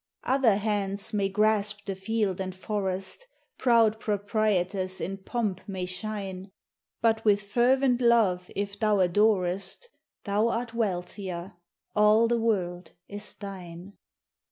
Other 0.23 0.55
hands 0.55 1.13
may 1.13 1.29
grasp 1.29 1.85
the 1.85 1.93
field 1.93 2.41
and 2.41 2.55
forest, 2.55 3.27
Proud 3.59 3.99
proprietors 3.99 4.99
in 4.99 5.17
pomp 5.17 5.61
may 5.67 5.85
shine; 5.85 6.49
But 7.03 7.23
with 7.23 7.43
fervent 7.43 8.01
love 8.01 8.49
if 8.55 8.79
thou 8.79 8.99
adorest, 9.01 9.89
Thou 10.23 10.47
art 10.47 10.73
wealthier, 10.73 11.53
all 11.95 12.27
the 12.27 12.39
world 12.39 12.93
is 13.07 13.31
thine. 13.35 13.93